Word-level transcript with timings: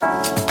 enter 0.00 0.43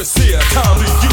it's 0.00 0.16
here, 0.16 0.40
time 0.40 0.78
to 0.78 1.06
you. 1.06 1.09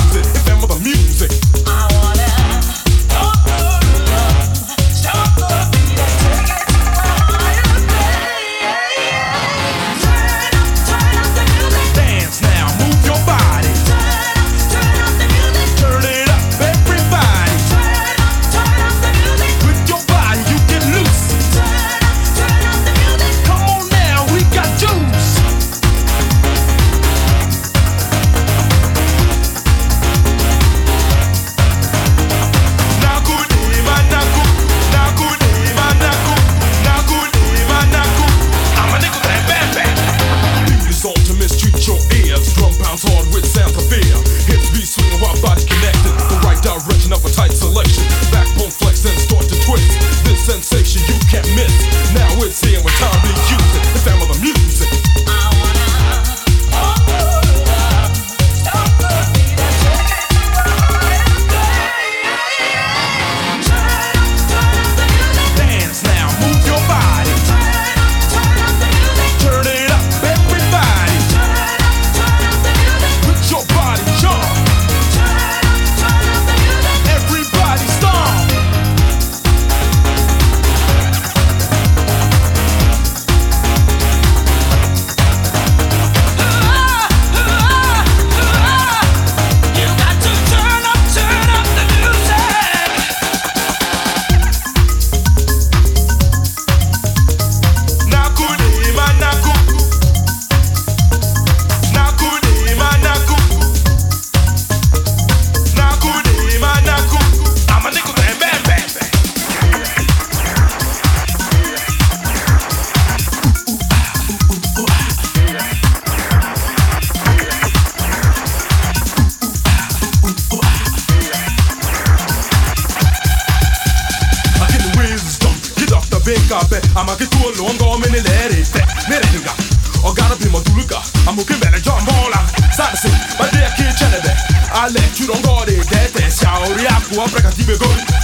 tua 137.17 137.27
prega 137.29 137.51
te 137.51 137.63
pegou 137.63 138.16